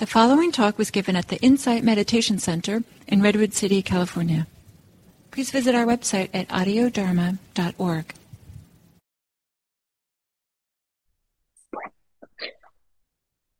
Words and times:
The 0.00 0.06
following 0.06 0.50
talk 0.50 0.78
was 0.78 0.90
given 0.90 1.14
at 1.14 1.28
the 1.28 1.36
Insight 1.42 1.84
Meditation 1.84 2.38
Center 2.38 2.82
in 3.06 3.20
Redwood 3.20 3.52
City, 3.52 3.82
California. 3.82 4.46
Please 5.30 5.50
visit 5.50 5.74
our 5.74 5.84
website 5.84 6.30
at 6.32 6.48
audiodharma.org. 6.48 8.14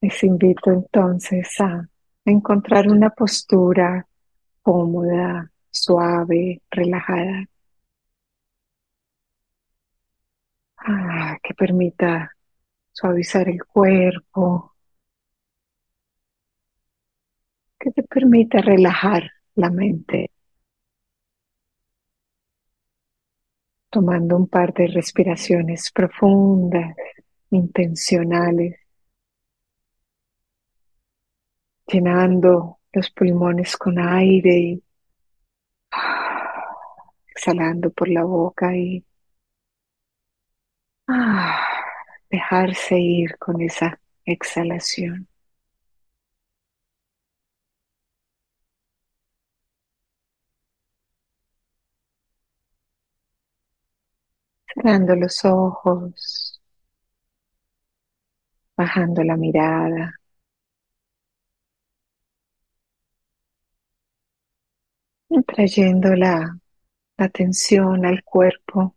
Les 0.01 0.23
invito 0.23 0.71
entonces 0.73 1.61
a 1.61 1.87
encontrar 2.25 2.89
una 2.89 3.11
postura 3.11 4.07
cómoda, 4.63 5.53
suave, 5.71 6.63
relajada, 6.71 7.45
ah, 10.79 11.37
que 11.43 11.53
permita 11.53 12.35
suavizar 12.93 13.47
el 13.47 13.63
cuerpo, 13.63 14.70
que 17.81 17.91
te 17.91 18.03
permita 18.03 18.61
relajar 18.61 19.31
la 19.55 19.71
mente. 19.71 20.31
Tomando 23.89 24.37
un 24.37 24.47
par 24.49 24.73
de 24.75 24.87
respiraciones 24.87 25.91
profundas, 25.91 26.95
intencionales, 27.51 28.77
llenando 31.87 32.79
los 32.93 33.11
pulmones 33.11 33.77
con 33.77 33.99
aire 33.99 34.57
y 34.59 34.85
exhalando 37.35 37.91
por 37.91 38.09
la 38.09 38.25
boca 38.25 38.77
y 38.77 39.05
dejarse 42.31 42.99
ir 42.99 43.39
con 43.39 43.63
esa 43.63 43.99
exhalación. 44.25 45.30
Cerrando 54.75 55.15
los 55.15 55.45
ojos, 55.45 56.61
bajando 58.77 59.23
la 59.23 59.37
mirada. 59.37 60.13
Trayendo 65.45 66.15
la 66.15 66.57
atención 67.19 68.07
al 68.07 68.25
cuerpo. 68.25 68.97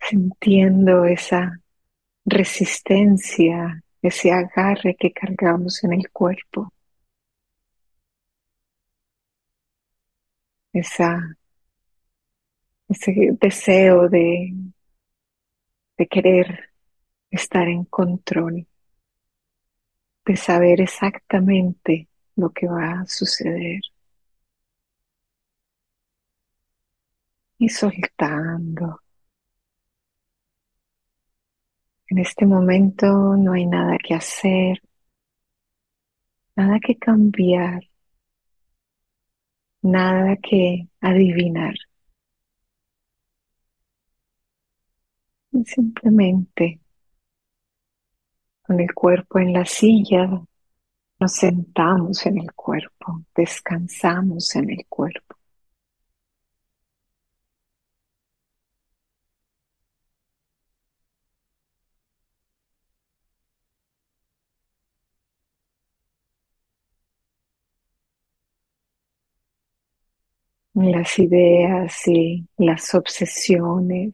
Sintiendo 0.00 1.04
esa 1.04 1.60
resistencia, 2.24 3.82
ese 4.02 4.32
agarre 4.32 4.96
que 4.98 5.12
cargamos 5.12 5.84
en 5.84 5.94
el 5.94 6.10
cuerpo. 6.10 6.72
Esa, 10.78 11.36
ese 12.88 13.12
deseo 13.40 14.08
de, 14.08 14.52
de 15.98 16.06
querer 16.06 16.70
estar 17.30 17.68
en 17.68 17.84
control, 17.84 18.66
de 20.24 20.36
saber 20.36 20.80
exactamente 20.80 22.08
lo 22.36 22.50
que 22.50 22.66
va 22.66 23.00
a 23.00 23.06
suceder. 23.06 23.80
Y 27.58 27.68
soltando. 27.68 29.00
En 32.08 32.18
este 32.18 32.46
momento 32.46 33.06
no 33.36 33.52
hay 33.52 33.66
nada 33.66 33.96
que 33.98 34.14
hacer, 34.14 34.80
nada 36.54 36.78
que 36.80 36.96
cambiar, 36.96 37.82
nada 39.82 40.36
que 40.42 40.88
adivinar. 41.00 41.74
Simplemente 45.64 46.80
con 48.62 48.80
el 48.80 48.92
cuerpo 48.92 49.38
en 49.38 49.52
la 49.52 49.64
silla 49.64 50.28
nos 51.18 51.32
sentamos 51.32 52.26
en 52.26 52.38
el 52.38 52.52
cuerpo, 52.52 53.22
descansamos 53.34 54.54
en 54.56 54.70
el 54.70 54.86
cuerpo. 54.88 55.35
Las 70.84 71.18
ideas 71.18 72.06
y 72.06 72.46
las 72.58 72.94
obsesiones. 72.94 74.12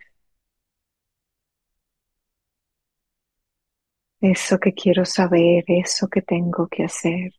Eso 4.22 4.58
que 4.58 4.72
quiero 4.72 5.04
saber, 5.04 5.64
eso 5.66 6.08
que 6.08 6.22
tengo 6.22 6.68
que 6.68 6.84
hacer. 6.84 7.32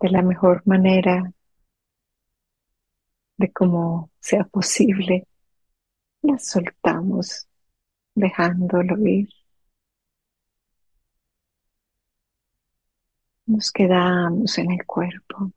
De 0.00 0.08
la 0.10 0.22
mejor 0.22 0.62
manera, 0.66 1.32
de 3.36 3.52
cómo 3.52 4.10
sea 4.20 4.44
posible, 4.44 5.26
las 6.22 6.46
soltamos 6.48 7.48
dejándolo 8.14 8.96
ir. 9.06 9.28
Nos 13.46 13.70
quedamos 13.70 14.56
en 14.58 14.70
el 14.72 14.86
cuerpo. 14.86 15.52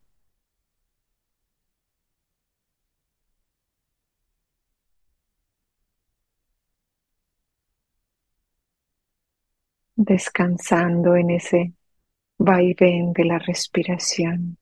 Descansando 10.14 11.16
en 11.16 11.30
ese 11.30 11.72
vaivén 12.38 13.12
de 13.12 13.24
la 13.24 13.38
respiración. 13.38 14.56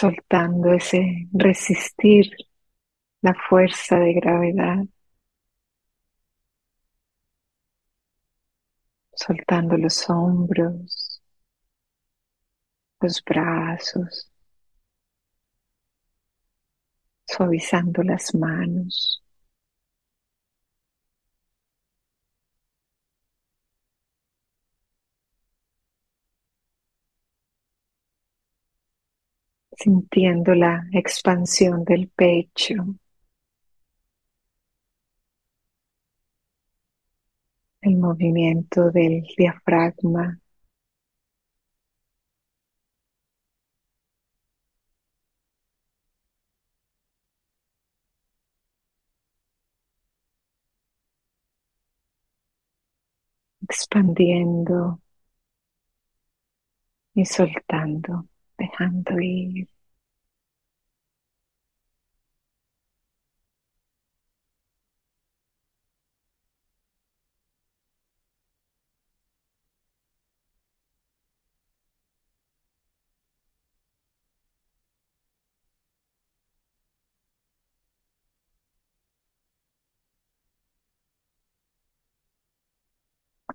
soltando 0.00 0.72
ese 0.72 1.28
resistir 1.32 2.24
la 3.22 3.34
fuerza 3.48 3.98
de 3.98 4.14
gravedad. 4.14 4.84
soltando 9.20 9.76
los 9.76 10.08
hombros, 10.08 11.09
los 13.00 13.22
brazos, 13.24 14.30
suavizando 17.26 18.02
las 18.02 18.34
manos. 18.34 19.22
sintiendo 29.76 30.54
la 30.54 30.86
expansión 30.92 31.84
del 31.84 32.08
pecho. 32.08 32.74
el 37.82 37.96
movimiento 37.96 38.90
del 38.90 39.22
diafragma. 39.36 40.38
Expandiendo 53.70 55.00
y 57.14 57.24
soltando, 57.24 58.26
dejando 58.58 59.20
ir. 59.20 59.68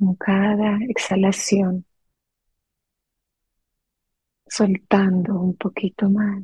Con 0.05 0.15
cada 0.15 0.77
exhalación, 0.87 1.85
soltando 4.47 5.39
un 5.39 5.55
poquito 5.57 6.09
más, 6.09 6.43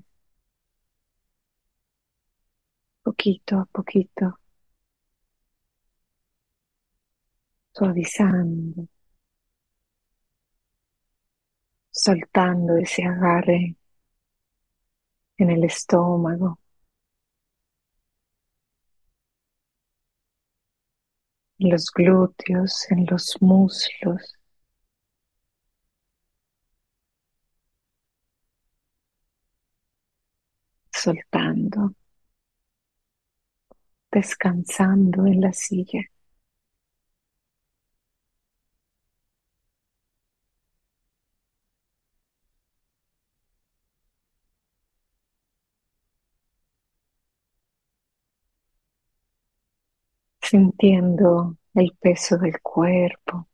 poquito 3.03 3.59
a 3.59 3.65
poquito, 3.65 4.39
suavizando, 7.73 8.87
soltando 11.91 12.75
ese 12.77 13.03
agarre 13.03 13.75
en 15.37 15.49
el 15.49 15.63
estómago. 15.65 16.60
En 21.61 21.69
los 21.69 21.91
glúteos, 21.93 22.89
en 22.91 23.05
los 23.09 23.37
muslos. 23.41 24.35
Soltando, 30.93 31.93
descansando 34.11 35.25
en 35.25 35.41
la 35.41 35.53
silla. 35.53 36.10
Sintiendo 50.51 51.55
el 51.73 51.93
peso 51.97 52.37
del 52.37 52.59
cuerpo. 52.61 53.47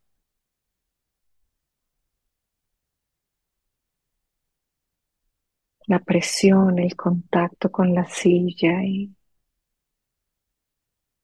La 5.87 5.99
presión, 5.99 6.79
el 6.79 6.95
contacto 6.95 7.71
con 7.71 7.93
la 7.93 8.05
silla 8.05 8.83
y 8.83 9.13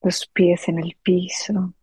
los 0.04 0.28
pies 0.28 0.68
en 0.70 0.78
el 0.78 0.96
piso. 1.02 1.74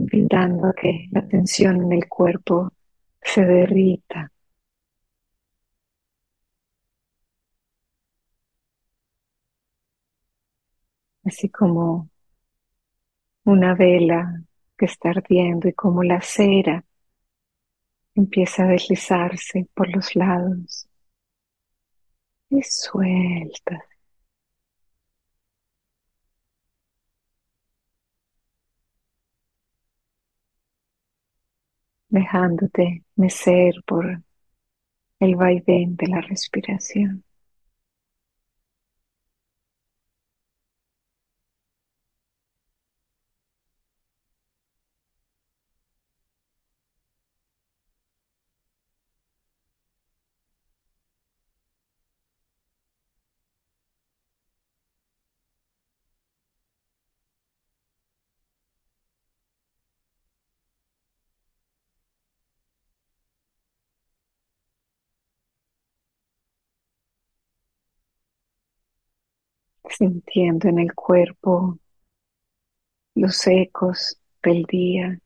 Invitando 0.00 0.66
a 0.68 0.72
que 0.72 1.08
la 1.12 1.26
tensión 1.26 1.82
en 1.84 1.92
el 1.92 2.08
cuerpo 2.08 2.72
se 3.22 3.44
derrita. 3.44 4.32
Así 11.24 11.48
como 11.48 12.10
una 13.44 13.74
vela 13.74 14.42
que 14.78 14.86
está 14.86 15.10
ardiendo 15.10 15.68
y 15.68 15.74
como 15.74 16.02
la 16.02 16.22
cera 16.22 16.82
empieza 18.14 18.62
a 18.62 18.68
deslizarse 18.68 19.66
por 19.74 19.88
los 19.88 20.14
lados 20.14 20.88
y 22.50 22.62
suelta. 22.62 23.89
Dejándote 32.10 33.04
mecer 33.16 33.74
por 33.86 34.20
el 35.20 35.36
vaivén 35.36 35.96
de 35.96 36.08
la 36.08 36.20
respiración. 36.20 37.24
Sintiendo 70.00 70.66
en 70.68 70.78
el 70.78 70.94
cuerpo 70.94 71.78
los 73.14 73.46
ecos 73.46 74.18
del 74.42 74.64
día, 74.64 75.20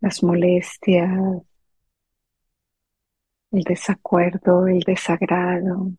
las 0.00 0.22
molestias, 0.22 1.10
el 3.50 3.62
desacuerdo, 3.64 4.68
el 4.68 4.80
desagrado, 4.80 5.90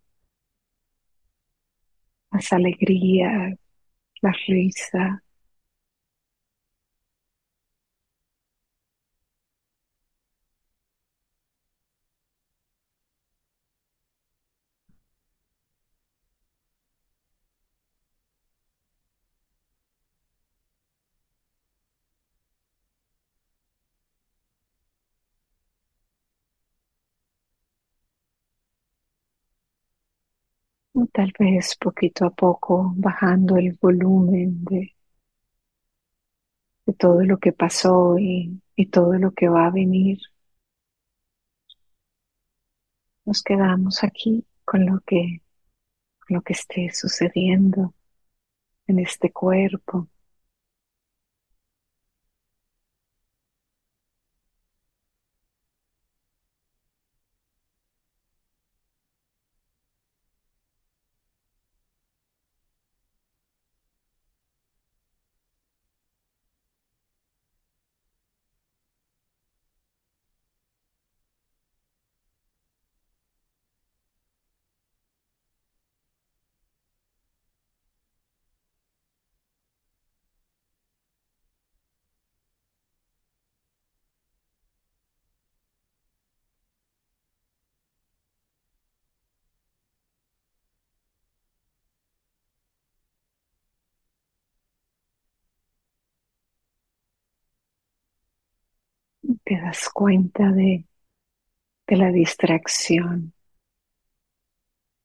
las 2.31 2.53
alegrías, 2.53 3.57
la 4.21 4.33
risa, 30.95 31.07
tal 31.13 31.31
vez 31.39 31.75
poquito 31.77 32.25
a 32.25 32.29
poco 32.31 32.93
bajando 32.95 33.57
el 33.57 33.77
volumen 33.81 34.63
de, 34.65 34.95
de 36.85 36.93
todo 36.93 37.23
lo 37.25 37.39
que 37.39 37.51
pasó 37.51 38.17
y, 38.17 38.61
y 38.75 38.85
todo 38.87 39.13
lo 39.15 39.31
que 39.31 39.49
va 39.49 39.65
a 39.67 39.71
venir. 39.71 40.19
Nos 43.25 43.43
quedamos 43.43 44.01
aquí 44.03 44.45
con 44.63 44.85
lo 44.85 45.01
que, 45.05 45.41
con 46.19 46.37
lo 46.37 46.41
que 46.43 46.53
esté 46.53 46.91
sucediendo 46.93 47.93
en 48.87 48.99
este 48.99 49.31
cuerpo. 49.31 50.09
te 99.53 99.61
das 99.61 99.87
cuenta 99.93 100.51
de, 100.51 100.83
de 101.87 101.95
la 101.95 102.11
distracción, 102.11 103.33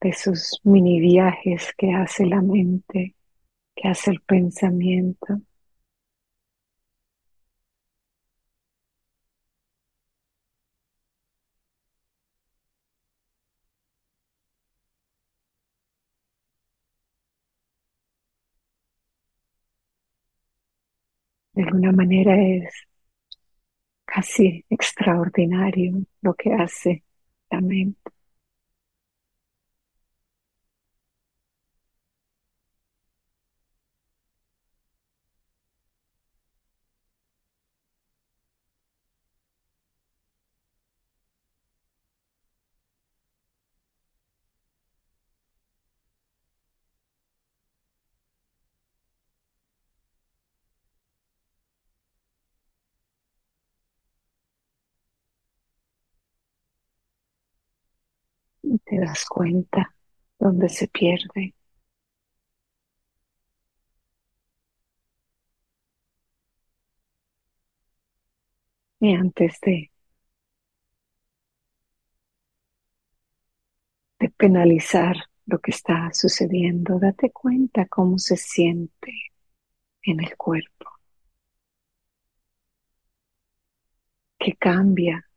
de 0.01 0.13
sus 0.13 0.61
mini 0.65 0.99
viajes 0.99 1.73
que 1.77 1.93
hace 1.93 2.27
la 2.27 2.41
mente, 2.43 3.15
que 3.77 3.89
hace 3.89 4.13
el 4.13 4.21
pensamiento. 4.23 5.41
De 21.53 21.63
alguna 21.63 21.93
manera 21.93 22.35
es 22.43 22.88
casi 24.09 24.65
extraordinario 24.71 26.03
lo 26.23 26.35
que 26.35 26.53
hace 26.55 27.05
la 27.51 27.61
mente. 27.61 28.11
Te 58.89 58.99
das 58.99 59.25
cuenta 59.27 59.95
dónde 60.39 60.69
se 60.69 60.89
pierde. 60.89 61.55
Y 69.01 69.15
antes 69.15 69.61
de, 69.63 69.91
de 74.21 74.31
penalizar 74.31 75.17
lo 75.47 75.59
que 75.61 75.71
está 75.73 76.11
sucediendo, 76.13 76.99
date 76.99 77.31
cuenta 77.33 77.87
cómo 77.87 78.19
se 78.19 78.37
siente 78.37 79.13
en 80.03 80.21
el 80.21 80.37
cuerpo, 80.37 80.87
que 84.39 84.57
cambia 84.57 85.28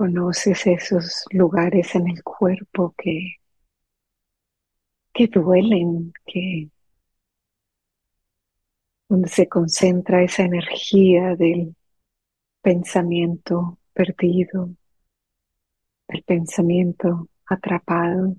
reconoces 0.00 0.66
esos 0.66 1.24
lugares 1.30 1.94
en 1.94 2.08
el 2.08 2.22
cuerpo 2.22 2.94
que, 2.96 3.34
que 5.12 5.26
duelen, 5.26 6.12
que 6.24 6.70
donde 9.08 9.28
se 9.28 9.46
concentra 9.46 10.22
esa 10.22 10.44
energía 10.44 11.36
del 11.36 11.76
pensamiento 12.62 13.78
perdido, 13.92 14.70
del 16.08 16.22
pensamiento 16.22 17.28
atrapado. 17.44 18.36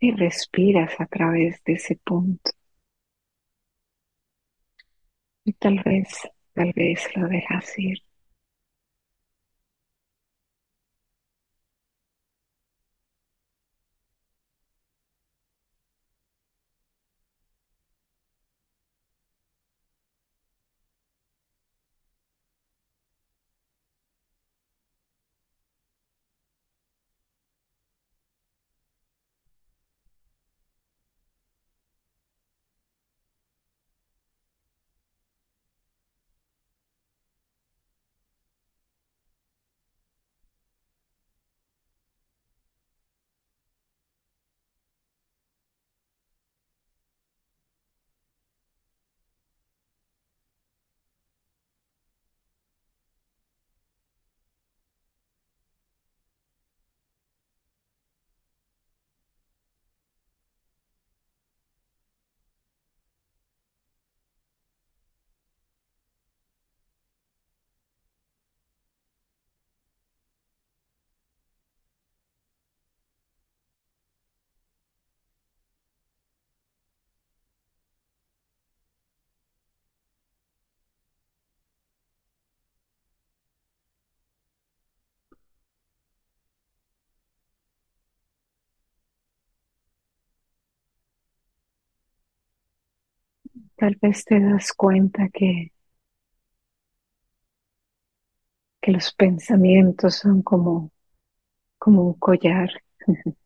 Y 0.00 0.10
respiras 0.10 1.00
a 1.00 1.06
través 1.06 1.62
de 1.64 1.74
ese 1.74 1.94
punto. 2.04 2.50
Y 5.44 5.52
tal 5.52 5.82
vez, 5.84 6.08
tal 6.54 6.72
vez 6.74 7.02
lo 7.14 7.28
dejas 7.28 7.78
ir. 7.78 7.98
Tal 93.76 93.96
vez 94.00 94.24
te 94.24 94.38
das 94.38 94.72
cuenta 94.72 95.28
que, 95.28 95.72
que 98.82 98.92
los 98.92 99.14
pensamientos 99.14 100.16
son 100.16 100.42
como, 100.42 100.90
como 101.78 102.04
un 102.08 102.14
collar 102.14 102.70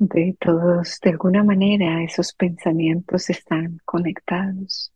de 0.00 0.36
todos, 0.40 0.98
de 1.00 1.10
alguna 1.10 1.44
manera 1.44 2.02
esos 2.02 2.32
pensamientos 2.32 3.30
están 3.30 3.78
conectados. 3.84 4.92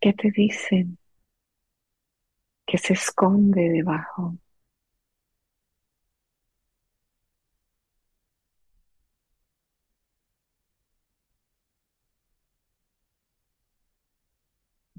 ¿Qué 0.00 0.12
te 0.14 0.30
dicen? 0.30 0.96
¿Qué 2.64 2.78
se 2.78 2.92
esconde 2.92 3.68
debajo? 3.70 4.36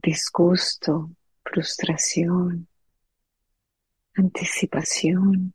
Disgusto, 0.01 1.11
frustración, 1.43 2.67
anticipación. 4.15 5.53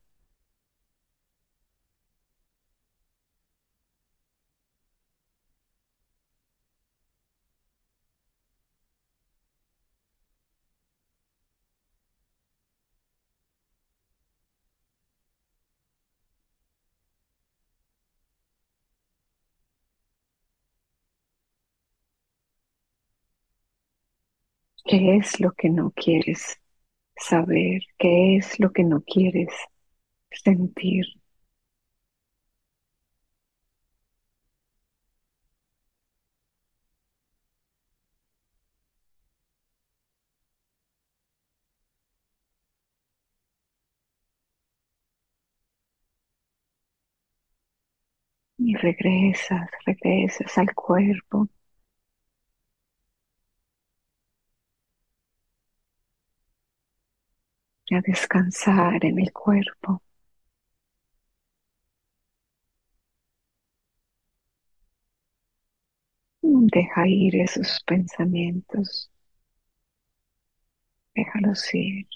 ¿Qué 24.84 25.16
es 25.16 25.40
lo 25.40 25.50
que 25.52 25.68
no 25.70 25.90
quieres 25.90 26.60
saber? 27.16 27.82
¿Qué 27.98 28.36
es 28.36 28.60
lo 28.60 28.72
que 28.72 28.84
no 28.84 29.02
quieres 29.02 29.50
sentir? 30.30 31.06
Y 48.56 48.74
regresas, 48.76 49.68
regresas 49.84 50.56
al 50.56 50.74
cuerpo. 50.74 51.48
A 57.92 58.00
descansar 58.00 59.04
en 59.04 59.20
el 59.20 59.32
cuerpo. 59.32 60.02
Deja 66.40 67.08
ir 67.08 67.34
esos 67.34 67.82
pensamientos. 67.84 69.11
Déjalos 71.14 71.72
ir. 71.75 72.06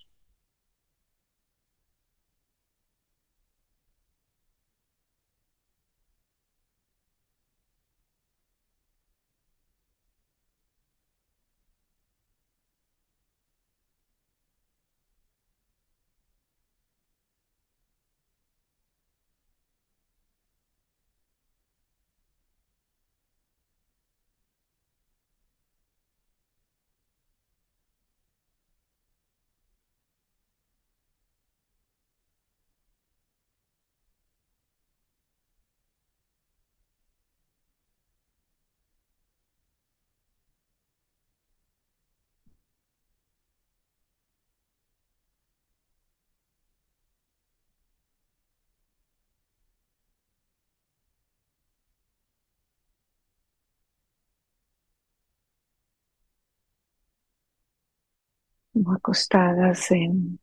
Como 58.76 58.92
acostadas 58.92 59.90
en, 59.90 60.38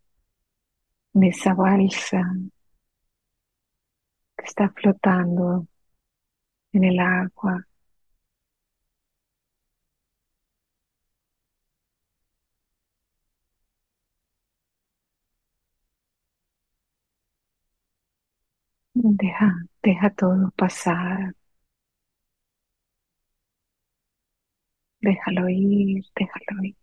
esa 1.21 1.53
balsa 1.53 2.21
que 4.37 4.45
está 4.45 4.69
flotando 4.69 5.67
en 6.73 6.83
el 6.83 6.99
agua. 6.99 7.65
Deja, 18.95 19.53
deja 19.83 20.09
todo 20.09 20.51
pasar. 20.57 21.35
Déjalo 25.01 25.49
ir, 25.49 26.03
déjalo 26.15 26.63
ir. 26.63 26.75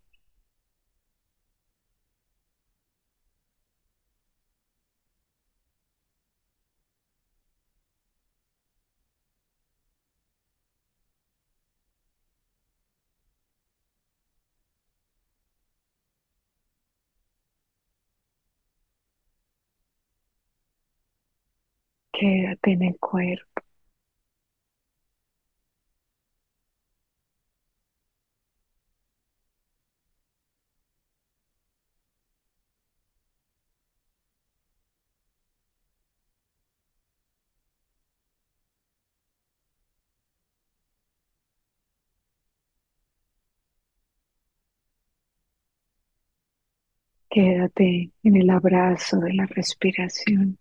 Quédate 22.21 22.71
en 22.73 22.83
el 22.83 22.97
cuerpo. 23.01 23.63
Quédate 47.29 48.13
en 48.23 48.37
el 48.37 48.51
abrazo 48.51 49.19
de 49.19 49.33
la 49.33 49.47
respiración. 49.47 50.59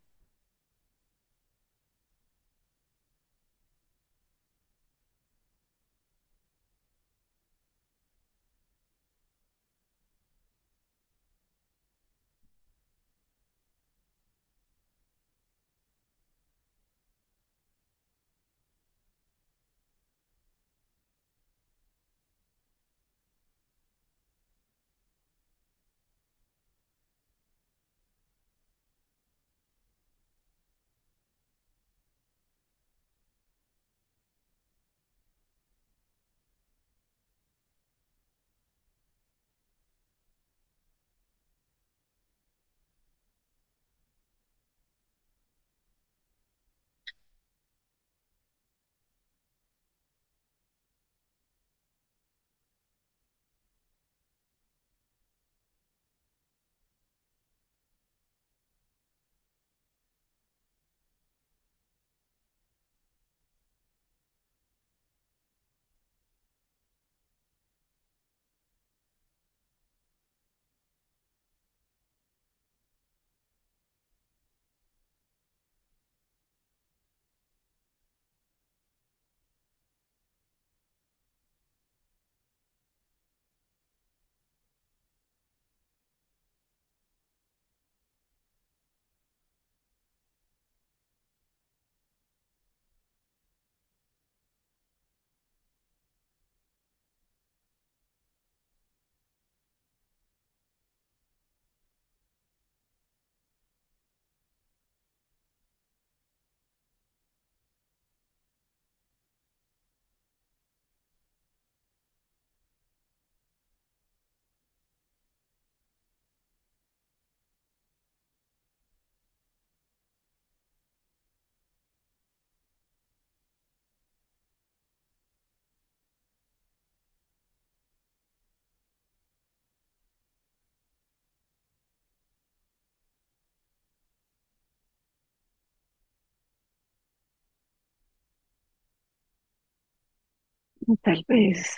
Tal 140.97 141.23
vez 141.28 141.78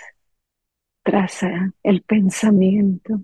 traza 1.04 1.74
el 1.84 2.02
pensamiento, 2.04 3.22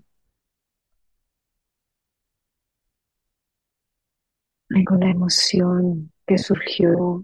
alguna 4.69 5.11
emoción 5.11 6.11
que 6.25 6.37
surgió, 6.37 7.23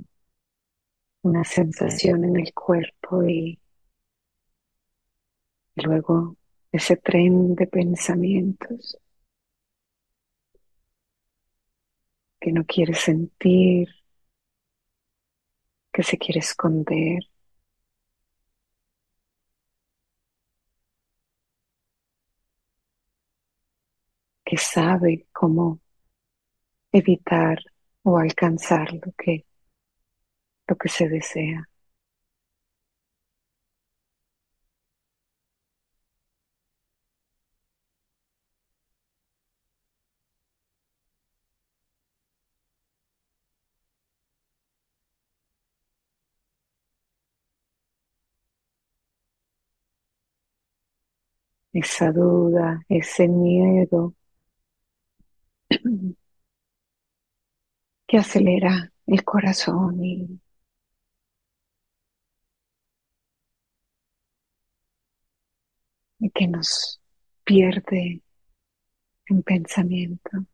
una 1.23 1.43
sensación 1.43 2.23
en 2.23 2.37
el 2.37 2.53
cuerpo 2.53 3.23
y, 3.25 3.59
luego 5.75 6.37
ese 6.71 6.95
tren 6.97 7.55
de 7.55 7.67
pensamientos 7.67 8.97
que 12.39 12.51
no 12.51 12.65
quiere 12.65 12.93
sentir, 12.93 13.89
que 15.93 16.03
se 16.03 16.17
quiere 16.17 16.39
esconder. 16.39 17.32
Que 24.53 24.59
sabe 24.59 25.25
cómo 25.33 25.79
evitar 26.93 27.57
o 28.03 28.17
alcanzar 28.17 28.93
lo 28.93 29.11
que, 29.17 29.45
lo 30.67 30.75
que 30.75 30.89
se 30.89 31.07
desea. 31.07 31.69
Esa 51.73 52.11
duda, 52.11 52.81
ese 52.89 53.27
miedo 53.27 54.15
que 58.07 58.17
acelera 58.17 58.91
el 59.07 59.23
corazón 59.23 60.03
y 60.03 60.39
que 66.33 66.47
nos 66.47 67.01
pierde 67.43 68.21
en 69.27 69.43
pensamiento. 69.43 70.45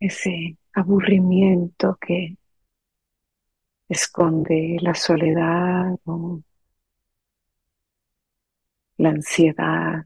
Ese 0.00 0.56
aburrimiento 0.74 1.96
que 2.00 2.36
esconde 3.88 4.78
la 4.80 4.94
soledad 4.94 5.96
o 6.04 6.40
la 8.98 9.10
ansiedad. 9.10 10.04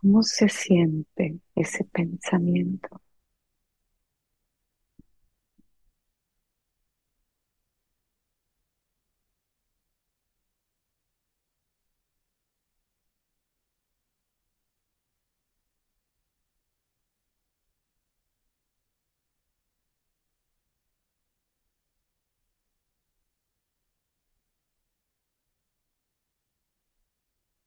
¿Cómo 0.00 0.22
se 0.22 0.48
siente 0.48 1.38
ese 1.54 1.84
pensamiento? 1.84 3.00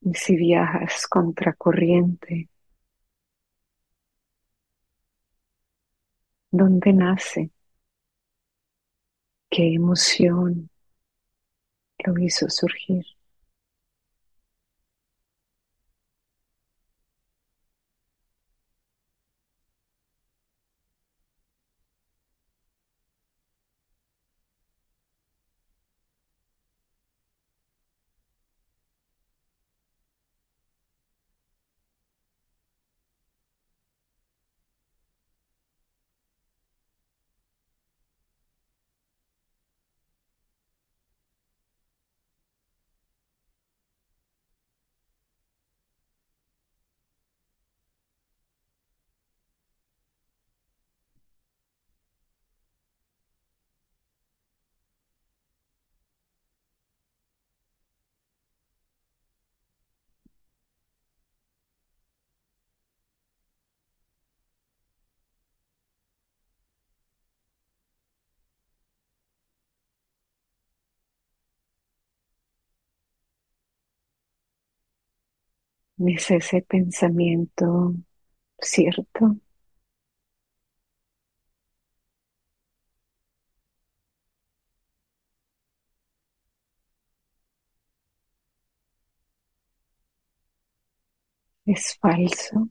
Y 0.06 0.14
si 0.14 0.36
viajas 0.36 1.06
contracorriente, 1.06 2.48
¿dónde 6.50 6.92
nace? 6.92 7.50
¿Qué 9.50 9.74
emoción 9.74 10.70
lo 12.06 12.16
hizo 12.18 12.48
surgir? 12.48 13.04
¿Es 75.98 76.30
ese 76.30 76.62
pensamiento 76.62 77.94
cierto? 78.60 79.36
¿Es 91.66 91.98
falso? 92.00 92.70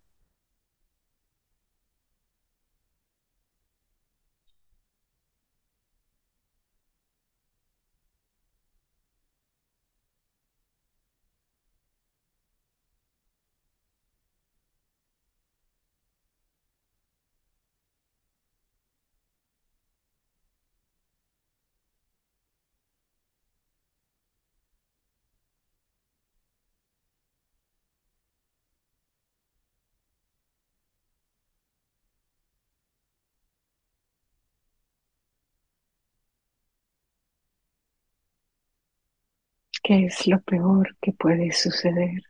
¿Qué 39.86 40.06
es 40.08 40.26
lo 40.28 40.42
peor 40.42 40.98
que 41.00 41.14
puede 41.14 41.52
suceder? 41.54 42.24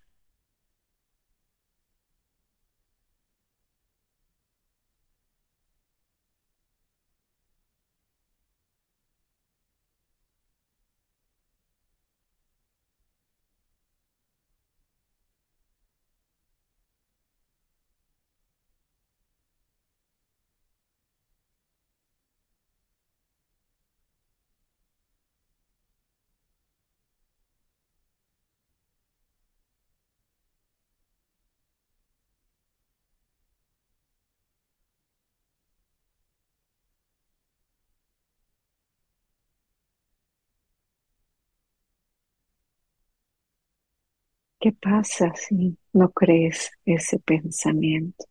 ¿Qué 44.66 44.72
pasa 44.72 45.32
si 45.36 45.78
no 45.94 46.10
crees 46.10 46.72
ese 46.86 47.20
pensamiento? 47.20 48.26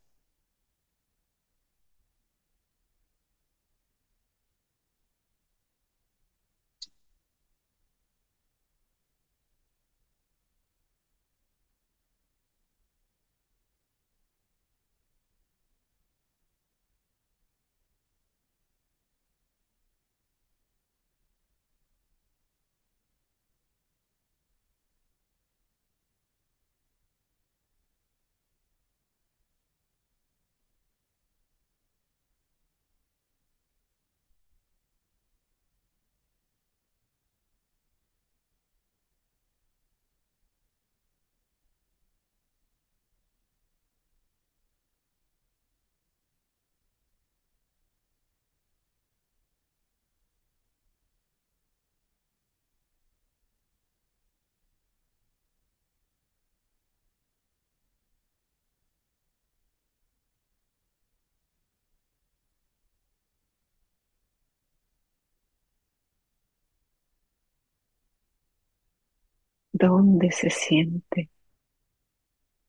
¿Dónde 69.86 70.30
se 70.32 70.48
siente 70.48 71.28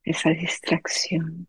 esa 0.04 0.32
distracción? 0.32 1.47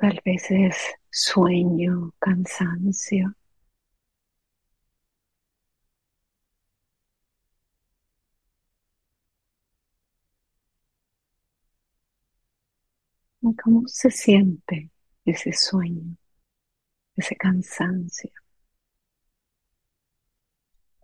Tal 0.00 0.18
vez 0.24 0.50
es 0.50 0.76
sueño, 1.10 2.12
cansancio. 2.18 3.34
¿Cómo 13.62 13.82
se 13.86 14.10
siente 14.10 14.90
ese 15.26 15.52
sueño, 15.52 16.16
ese 17.16 17.36
cansancio? 17.36 18.32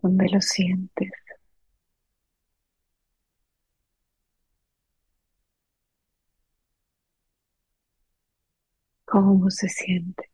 ¿Dónde 0.01 0.27
lo 0.29 0.41
sientes? 0.41 1.11
¿Cómo 9.07 9.49
se 9.49 9.69
siente? 9.69 10.29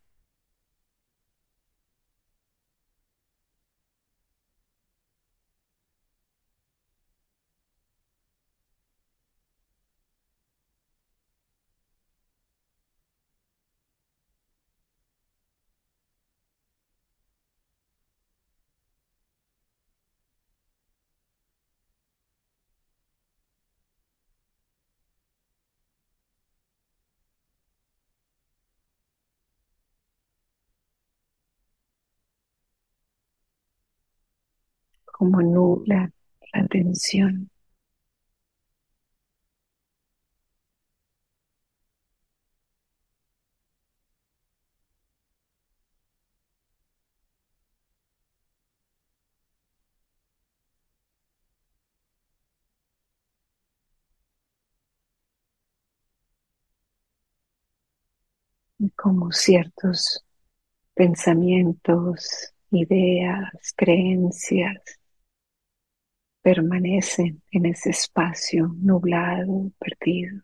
¿Cómo 35.24 35.40
nubla 35.40 36.12
la 36.52 36.60
atención? 36.60 37.48
como 58.96 59.32
ciertos 59.32 60.24
pensamientos, 60.94 62.52
ideas, 62.70 63.50
creencias 63.76 65.00
permanecen 66.44 67.42
en 67.52 67.64
ese 67.64 67.88
espacio 67.88 68.70
nublado, 68.82 69.72
perdido. 69.78 70.42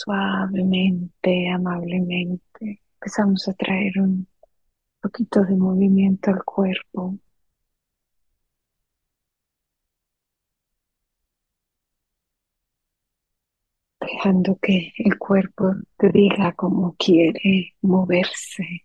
Suavemente, 0.00 1.48
amablemente, 1.50 2.80
empezamos 2.94 3.46
a 3.48 3.52
traer 3.54 3.92
un 4.00 4.26
poquito 5.02 5.44
de 5.44 5.56
movimiento 5.56 6.30
al 6.30 6.44
cuerpo. 6.44 7.18
Dejando 13.98 14.58
que 14.60 14.92
el 14.98 15.16
cuerpo 15.18 15.72
te 15.96 16.10
diga 16.10 16.52
cómo 16.52 16.94
quiere 16.98 17.76
moverse, 17.80 18.84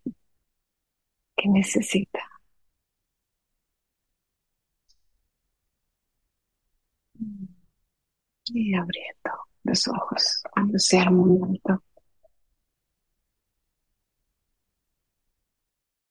qué 1.37 1.47
necesita. 1.49 2.19
Y 8.47 8.73
abriendo 8.73 9.44
los 9.65 9.87
ojos 9.87 10.41
cuando 10.51 10.79
sea 10.79 11.03
el 11.03 11.11
momento. 11.11 11.83